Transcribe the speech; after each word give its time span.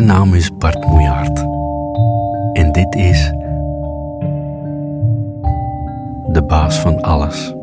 Mijn 0.00 0.12
naam 0.12 0.34
is 0.34 0.56
Bart 0.56 0.86
Moejaert. 0.86 1.38
En 2.52 2.72
dit 2.72 2.94
is. 2.94 3.32
De 6.32 6.44
baas 6.46 6.78
van 6.78 7.00
alles. 7.02 7.54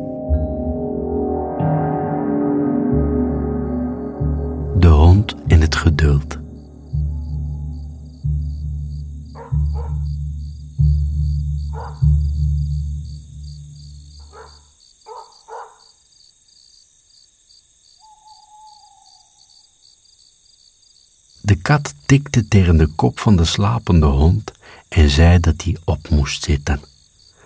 De 4.78 4.88
hond 4.88 5.36
in 5.46 5.60
het 5.60 5.76
geduld. 5.76 6.37
De 21.48 21.56
kat 21.56 21.94
tikte 22.06 22.48
tegen 22.48 22.76
de 22.76 22.86
kop 22.86 23.18
van 23.18 23.36
de 23.36 23.44
slapende 23.44 24.06
hond 24.06 24.52
en 24.88 25.10
zei 25.10 25.40
dat 25.40 25.62
hij 25.62 25.76
op 25.84 26.08
moest 26.08 26.44
zitten. 26.44 26.80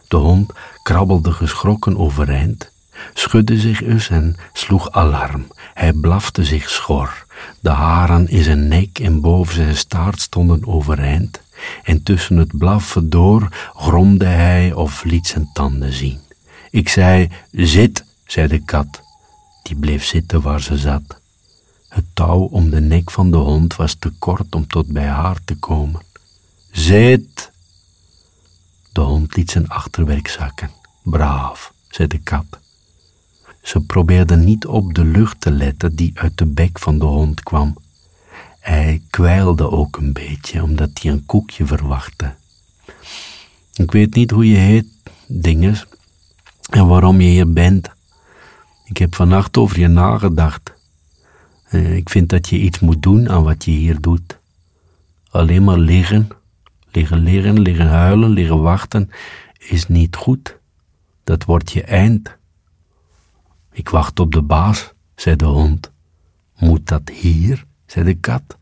De 0.08 0.16
hond 0.16 0.52
krabbelde 0.82 1.32
geschrokken 1.32 1.98
overeind, 1.98 2.70
schudde 3.14 3.58
zich 3.58 3.82
eens 3.82 4.08
en 4.08 4.36
sloeg 4.52 4.90
alarm. 4.90 5.46
Hij 5.74 5.92
blafte 5.92 6.44
zich 6.44 6.70
schor. 6.70 7.24
De 7.60 7.70
haren 7.70 8.28
in 8.28 8.42
zijn 8.42 8.68
nek 8.68 8.98
en 8.98 9.20
boven 9.20 9.54
zijn 9.54 9.76
staart 9.76 10.20
stonden 10.20 10.66
overeind. 10.66 11.40
En 11.82 12.02
tussen 12.02 12.36
het 12.36 12.58
blaffen 12.58 13.10
door 13.10 13.48
gromde 13.74 14.24
hij 14.26 14.72
of 14.72 15.04
liet 15.04 15.26
zijn 15.26 15.50
tanden 15.52 15.92
zien. 15.92 16.20
Ik 16.70 16.88
zei, 16.88 17.28
zit, 17.50 18.04
zei 18.26 18.46
de 18.48 18.64
kat. 18.64 19.00
Die 19.62 19.76
bleef 19.76 20.04
zitten 20.04 20.40
waar 20.40 20.60
ze 20.60 20.78
zat. 20.78 21.20
Het 21.92 22.04
touw 22.12 22.40
om 22.40 22.70
de 22.70 22.80
nek 22.80 23.10
van 23.10 23.30
de 23.30 23.36
hond 23.36 23.76
was 23.76 23.94
te 23.94 24.12
kort 24.18 24.54
om 24.54 24.66
tot 24.66 24.86
bij 24.86 25.06
haar 25.06 25.38
te 25.44 25.56
komen. 25.56 26.02
Zit! 26.70 27.52
De 28.92 29.00
hond 29.00 29.36
liet 29.36 29.50
zijn 29.50 29.68
achterwerk 29.68 30.28
zakken. 30.28 30.70
Braaf, 31.02 31.72
zei 31.88 32.08
de 32.08 32.18
kat. 32.18 32.46
Ze 33.62 33.80
probeerde 33.80 34.36
niet 34.36 34.66
op 34.66 34.94
de 34.94 35.04
lucht 35.04 35.40
te 35.40 35.50
letten 35.50 35.96
die 35.96 36.12
uit 36.14 36.38
de 36.38 36.46
bek 36.46 36.78
van 36.78 36.98
de 36.98 37.04
hond 37.04 37.42
kwam. 37.42 37.76
Hij 38.60 39.02
kwijlde 39.10 39.70
ook 39.70 39.96
een 39.96 40.12
beetje, 40.12 40.62
omdat 40.62 40.90
hij 41.02 41.12
een 41.12 41.26
koekje 41.26 41.66
verwachtte. 41.66 42.34
Ik 43.74 43.90
weet 43.90 44.14
niet 44.14 44.30
hoe 44.30 44.48
je 44.48 44.56
heet, 44.56 44.86
dinges, 45.26 45.86
en 46.70 46.86
waarom 46.86 47.20
je 47.20 47.28
hier 47.28 47.52
bent. 47.52 47.90
Ik 48.84 48.96
heb 48.96 49.14
vannacht 49.14 49.56
over 49.56 49.78
je 49.78 49.88
nagedacht. 49.88 50.80
Eh, 51.72 51.96
ik 51.96 52.10
vind 52.10 52.28
dat 52.28 52.48
je 52.48 52.58
iets 52.58 52.80
moet 52.80 53.02
doen 53.02 53.28
aan 53.28 53.42
wat 53.42 53.64
je 53.64 53.70
hier 53.70 54.00
doet. 54.00 54.38
Alleen 55.30 55.64
maar 55.64 55.78
liggen, 55.78 56.28
liggen 56.90 57.18
liggen, 57.18 57.60
liggen 57.60 57.88
huilen, 57.88 58.30
liggen 58.30 58.62
wachten, 58.62 59.10
is 59.58 59.88
niet 59.88 60.16
goed. 60.16 60.58
Dat 61.24 61.44
wordt 61.44 61.72
je 61.72 61.82
eind. 61.82 62.36
Ik 63.72 63.88
wacht 63.88 64.20
op 64.20 64.32
de 64.32 64.42
baas, 64.42 64.92
zei 65.14 65.36
de 65.36 65.44
hond. 65.44 65.92
Moet 66.58 66.88
dat 66.88 67.10
hier? 67.12 67.64
zei 67.86 68.04
de 68.04 68.14
kat. 68.14 68.58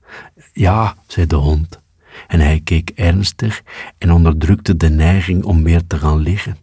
Ja, 0.52 0.94
zei 1.06 1.26
de 1.26 1.36
hond. 1.36 1.80
En 2.26 2.40
hij 2.40 2.60
keek 2.64 2.90
ernstig 2.90 3.62
en 3.98 4.12
onderdrukte 4.12 4.76
de 4.76 4.88
neiging 4.88 5.44
om 5.44 5.62
weer 5.62 5.86
te 5.86 5.98
gaan 5.98 6.18
liggen. 6.18 6.56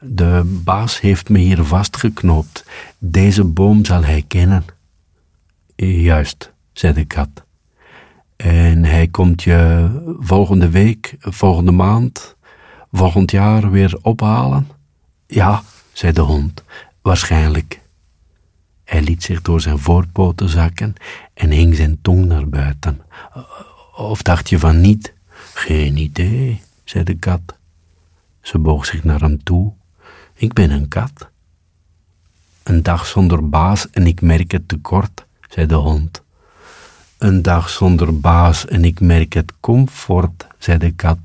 De 0.00 0.60
baas 0.64 1.00
heeft 1.00 1.28
me 1.28 1.38
hier 1.38 1.64
vastgeknoopt. 1.64 2.64
Deze 2.98 3.44
boom 3.44 3.84
zal 3.84 4.04
hij 4.04 4.24
kennen. 4.28 4.64
Juist, 5.86 6.52
zei 6.72 6.92
de 6.92 7.04
kat. 7.04 7.44
En 8.36 8.84
hij 8.84 9.08
komt 9.08 9.42
je 9.42 9.88
volgende 10.18 10.70
week, 10.70 11.16
volgende 11.18 11.70
maand, 11.70 12.36
volgend 12.92 13.30
jaar 13.30 13.70
weer 13.70 13.98
ophalen? 14.02 14.68
Ja, 15.26 15.62
zei 15.92 16.12
de 16.12 16.20
hond, 16.20 16.64
waarschijnlijk. 17.02 17.80
Hij 18.84 19.02
liet 19.02 19.22
zich 19.22 19.42
door 19.42 19.60
zijn 19.60 19.78
voorpoten 19.78 20.48
zakken 20.48 20.94
en 21.34 21.50
hing 21.50 21.74
zijn 21.74 21.98
tong 22.02 22.26
naar 22.26 22.48
buiten. 22.48 23.00
Of 23.96 24.22
dacht 24.22 24.48
je 24.48 24.58
van 24.58 24.80
niet? 24.80 25.14
Geen 25.54 25.96
idee, 25.96 26.62
zei 26.84 27.04
de 27.04 27.14
kat. 27.14 27.56
Ze 28.40 28.58
boog 28.58 28.86
zich 28.86 29.04
naar 29.04 29.20
hem 29.20 29.42
toe. 29.42 29.72
Ik 30.34 30.52
ben 30.52 30.70
een 30.70 30.88
kat. 30.88 31.28
Een 32.62 32.82
dag 32.82 33.06
zonder 33.06 33.48
baas 33.48 33.90
en 33.90 34.06
ik 34.06 34.20
merk 34.20 34.50
het 34.50 34.68
tekort 34.68 35.26
zei 35.48 35.66
de 35.66 35.74
hond. 35.74 36.22
Een 37.18 37.42
dag 37.42 37.68
zonder 37.68 38.20
baas 38.20 38.66
en 38.66 38.84
ik 38.84 39.00
merk 39.00 39.32
het 39.32 39.52
comfort, 39.60 40.46
zei 40.58 40.78
de 40.78 40.90
kat. 40.90 41.18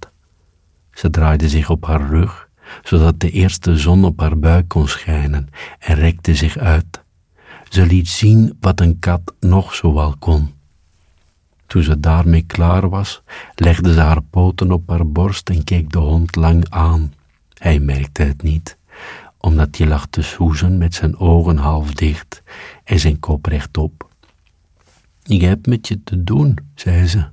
Ze 0.93 1.09
draaide 1.09 1.49
zich 1.49 1.69
op 1.69 1.85
haar 1.85 2.09
rug, 2.09 2.47
zodat 2.83 3.19
de 3.19 3.31
eerste 3.31 3.77
zon 3.77 4.05
op 4.05 4.19
haar 4.19 4.39
buik 4.39 4.67
kon 4.67 4.87
schijnen 4.87 5.49
en 5.79 5.95
rekte 5.95 6.35
zich 6.35 6.57
uit. 6.57 7.01
Ze 7.69 7.85
liet 7.85 8.09
zien 8.09 8.57
wat 8.59 8.79
een 8.79 8.99
kat 8.99 9.33
nog 9.39 9.75
zowel 9.75 10.15
kon. 10.19 10.53
Toen 11.67 11.83
ze 11.83 11.99
daarmee 11.99 12.41
klaar 12.41 12.89
was, 12.89 13.21
legde 13.55 13.93
ze 13.93 13.99
haar 13.99 14.21
poten 14.21 14.71
op 14.71 14.89
haar 14.89 15.07
borst 15.07 15.49
en 15.49 15.63
keek 15.63 15.91
de 15.91 15.99
hond 15.99 16.35
lang 16.35 16.69
aan. 16.69 17.13
Hij 17.53 17.79
merkte 17.79 18.23
het 18.23 18.43
niet, 18.43 18.77
omdat 19.37 19.77
hij 19.77 19.87
lag 19.87 20.07
te 20.09 20.21
soezen 20.21 20.77
met 20.77 20.93
zijn 20.93 21.17
ogen 21.17 21.57
half 21.57 21.93
dicht 21.93 22.43
en 22.83 22.99
zijn 22.99 23.19
kop 23.19 23.45
rechtop. 23.45 24.11
Ik 25.25 25.41
heb 25.41 25.67
met 25.67 25.87
je 25.87 26.03
te 26.03 26.23
doen, 26.23 26.57
zei 26.75 27.07
ze. 27.07 27.25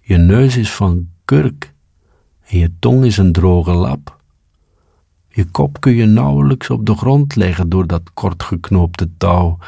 Je 0.00 0.16
neus 0.16 0.56
is 0.56 0.70
van 0.70 1.08
kurk 1.24 1.74
en 2.46 2.58
je 2.58 2.72
tong 2.78 3.04
is 3.04 3.16
een 3.16 3.32
droge 3.32 3.72
lap. 3.72 4.18
Je 5.28 5.44
kop 5.44 5.80
kun 5.80 5.92
je 5.92 6.06
nauwelijks 6.06 6.70
op 6.70 6.86
de 6.86 6.94
grond 6.94 7.36
leggen 7.36 7.68
door 7.68 7.86
dat 7.86 8.12
kortgeknoopte 8.14 9.10
touw, 9.16 9.58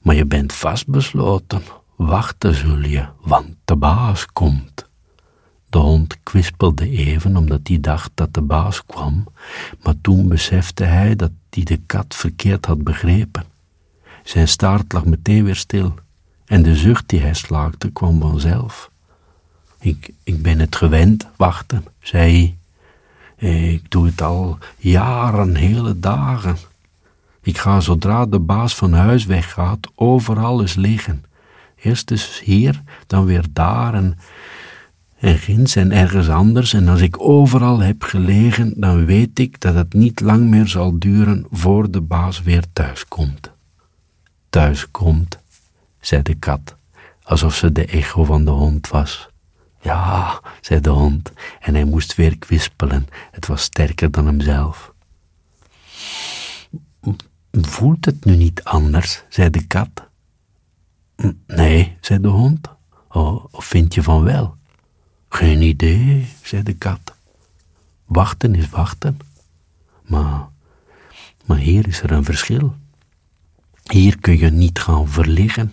maar 0.00 0.14
je 0.14 0.26
bent 0.26 0.52
vastbesloten. 0.52 1.62
Wachten 1.96 2.54
zul 2.54 2.78
je, 2.78 3.06
want 3.20 3.56
de 3.64 3.76
baas 3.76 4.26
komt. 4.26 4.90
De 5.68 5.78
hond 5.78 6.22
kwispelde 6.22 6.88
even 6.88 7.36
omdat 7.36 7.60
hij 7.62 7.80
dacht 7.80 8.10
dat 8.14 8.34
de 8.34 8.42
baas 8.42 8.84
kwam, 8.84 9.26
maar 9.82 9.94
toen 10.00 10.28
besefte 10.28 10.84
hij 10.84 11.16
dat 11.16 11.30
hij 11.50 11.62
de 11.62 11.76
kat 11.86 12.14
verkeerd 12.14 12.66
had 12.66 12.82
begrepen. 12.82 13.44
Zijn 14.24 14.48
staart 14.48 14.92
lag 14.92 15.04
meteen 15.04 15.44
weer 15.44 15.56
stil 15.56 15.94
en 16.52 16.62
de 16.62 16.76
zucht 16.76 17.08
die 17.08 17.20
hij 17.20 17.34
slaakte 17.34 17.90
kwam 17.90 18.20
vanzelf. 18.20 18.90
Ik, 19.80 20.10
ik 20.22 20.42
ben 20.42 20.58
het 20.58 20.76
gewend, 20.76 21.28
wachten, 21.36 21.84
zei 22.00 22.56
hij. 23.36 23.70
Ik 23.72 23.90
doe 23.90 24.06
het 24.06 24.22
al 24.22 24.58
jaren, 24.76 25.54
hele 25.54 25.98
dagen. 25.98 26.56
Ik 27.42 27.58
ga 27.58 27.80
zodra 27.80 28.26
de 28.26 28.38
baas 28.38 28.74
van 28.74 28.92
huis 28.92 29.24
weggaat, 29.24 29.90
overal 29.94 30.60
eens 30.60 30.74
liggen. 30.74 31.24
Eerst 31.76 32.10
eens 32.10 32.40
hier, 32.44 32.82
dan 33.06 33.24
weer 33.24 33.44
daar 33.50 33.94
en, 33.94 34.18
en 35.18 35.38
ginds 35.38 35.76
en 35.76 35.92
ergens 35.92 36.28
anders. 36.28 36.72
En 36.72 36.88
als 36.88 37.00
ik 37.00 37.20
overal 37.20 37.78
heb 37.78 38.02
gelegen, 38.02 38.74
dan 38.76 39.04
weet 39.04 39.38
ik 39.38 39.60
dat 39.60 39.74
het 39.74 39.92
niet 39.92 40.20
lang 40.20 40.48
meer 40.48 40.66
zal 40.66 40.98
duren 40.98 41.46
voor 41.50 41.90
de 41.90 42.00
baas 42.00 42.42
weer 42.42 42.64
thuis 42.72 43.08
komt. 43.08 43.50
Thuis 44.48 44.90
komt 44.90 45.41
zei 46.06 46.22
de 46.22 46.34
kat, 46.34 46.76
alsof 47.22 47.54
ze 47.54 47.72
de 47.72 47.86
echo 47.86 48.24
van 48.24 48.44
de 48.44 48.50
hond 48.50 48.88
was. 48.88 49.28
Ja, 49.80 50.40
zei 50.60 50.80
de 50.80 50.90
hond, 50.90 51.32
en 51.60 51.74
hij 51.74 51.84
moest 51.84 52.14
weer 52.14 52.38
kwispelen. 52.38 53.06
Het 53.30 53.46
was 53.46 53.62
sterker 53.62 54.10
dan 54.10 54.26
hemzelf. 54.26 54.92
Voelt 57.50 58.04
het 58.04 58.24
nu 58.24 58.36
niet 58.36 58.64
anders? 58.64 59.22
zei 59.28 59.50
de 59.50 59.66
kat. 59.66 60.08
Nee, 61.46 61.96
zei 62.00 62.20
de 62.20 62.28
hond. 62.28 62.68
Oh, 63.08 63.44
of 63.50 63.64
vind 63.64 63.94
je 63.94 64.02
van 64.02 64.22
wel? 64.22 64.56
Geen 65.28 65.62
idee, 65.62 66.28
zei 66.42 66.62
de 66.62 66.74
kat. 66.74 67.16
Wachten 68.04 68.54
is 68.54 68.68
wachten. 68.68 69.18
Maar, 70.02 70.48
maar 71.44 71.58
hier 71.58 71.88
is 71.88 72.02
er 72.02 72.10
een 72.10 72.24
verschil. 72.24 72.74
Hier 73.82 74.20
kun 74.20 74.38
je 74.38 74.50
niet 74.50 74.78
gaan 74.78 75.08
verliggen. 75.08 75.70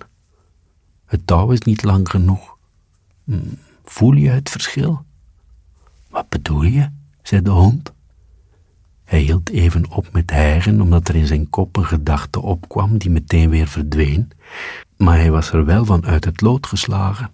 Het 1.09 1.27
touw 1.27 1.51
is 1.51 1.61
niet 1.61 1.83
lang 1.83 2.09
genoeg. 2.09 2.57
Hm, 3.23 3.53
voel 3.83 4.13
je 4.13 4.29
het 4.29 4.49
verschil? 4.49 5.05
Wat 6.09 6.29
bedoel 6.29 6.63
je? 6.63 6.89
zei 7.21 7.41
de 7.41 7.49
hond. 7.49 7.93
Hij 9.03 9.19
hield 9.19 9.49
even 9.49 9.91
op 9.91 10.11
met 10.11 10.29
hijgen, 10.29 10.81
omdat 10.81 11.07
er 11.07 11.15
in 11.15 11.27
zijn 11.27 11.49
kop 11.49 11.75
een 11.75 11.85
gedachte 11.85 12.41
opkwam 12.41 12.97
die 12.97 13.09
meteen 13.09 13.49
weer 13.49 13.67
verdween, 13.67 14.31
maar 14.97 15.15
hij 15.15 15.31
was 15.31 15.51
er 15.51 15.65
wel 15.65 15.85
van 15.85 16.05
uit 16.05 16.25
het 16.25 16.41
lood 16.41 16.67
geslagen. 16.67 17.31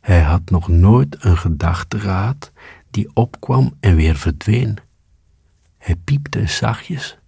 Hij 0.00 0.20
had 0.20 0.50
nog 0.50 0.68
nooit 0.68 1.24
een 1.24 1.36
gedachte 1.36 2.00
gehad 2.00 2.52
die 2.90 3.10
opkwam 3.12 3.74
en 3.80 3.94
weer 3.94 4.16
verdween. 4.16 4.78
Hij 5.78 5.96
piepte 5.96 6.46
zachtjes. 6.46 7.18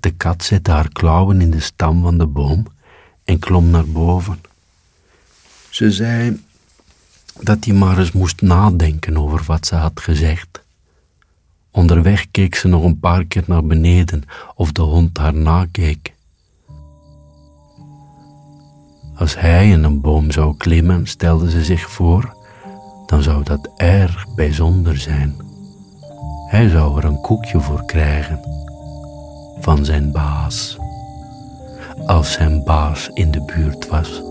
De 0.00 0.10
kat 0.10 0.44
zette 0.44 0.70
haar 0.70 0.88
klauwen 0.88 1.40
in 1.40 1.50
de 1.50 1.60
stam 1.60 2.02
van 2.02 2.18
de 2.18 2.26
boom 2.26 2.66
en 3.30 3.38
klom 3.38 3.70
naar 3.70 3.86
boven. 3.86 4.40
Ze 5.68 5.92
zei: 5.92 6.40
dat 7.40 7.64
hij 7.64 7.74
maar 7.74 7.98
eens 7.98 8.12
moest 8.12 8.42
nadenken 8.42 9.16
over 9.16 9.42
wat 9.46 9.66
ze 9.66 9.74
had 9.74 10.00
gezegd. 10.00 10.62
Onderweg 11.70 12.30
keek 12.30 12.54
ze 12.54 12.68
nog 12.68 12.84
een 12.84 12.98
paar 12.98 13.24
keer 13.24 13.44
naar 13.46 13.64
beneden 13.64 14.22
of 14.54 14.72
de 14.72 14.82
hond 14.82 15.18
haar 15.18 15.34
nakeek. 15.34 16.14
Als 19.14 19.38
hij 19.38 19.70
in 19.70 19.84
een 19.84 20.00
boom 20.00 20.30
zou 20.30 20.56
klimmen, 20.56 21.06
stelde 21.06 21.50
ze 21.50 21.64
zich 21.64 21.90
voor, 21.90 22.36
dan 23.06 23.22
zou 23.22 23.44
dat 23.44 23.70
erg 23.76 24.34
bijzonder 24.34 24.98
zijn. 24.98 25.36
Hij 26.46 26.68
zou 26.68 26.98
er 26.98 27.04
een 27.04 27.20
koekje 27.20 27.60
voor 27.60 27.84
krijgen 27.84 28.40
van 29.60 29.84
zijn 29.84 30.12
baas, 30.12 30.76
als 32.06 32.32
zijn 32.32 32.62
baas 32.62 33.10
in 33.12 33.30
de 33.30 33.42
buurt 33.42 33.86
was. 33.86 34.29